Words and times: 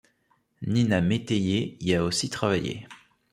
Nina 0.63 0.99
Métayer 0.99 1.77
y 1.79 1.93
a 1.93 2.03
aussi 2.03 2.31
travaillé. 2.31 2.87